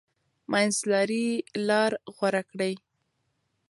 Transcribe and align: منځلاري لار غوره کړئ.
منځلاري 0.51 1.27
لار 1.67 1.91
غوره 2.15 2.41
کړئ. 2.49 2.73